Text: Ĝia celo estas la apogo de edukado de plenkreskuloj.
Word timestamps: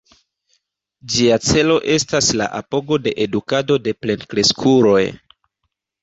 Ĝia 1.15 1.35
celo 1.49 1.75
estas 1.95 2.29
la 2.41 2.47
apogo 2.59 2.97
de 3.07 3.13
edukado 3.25 3.77
de 3.89 3.93
plenkreskuloj. 4.05 5.03